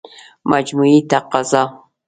[0.51, 1.63] مجموعي تقاضا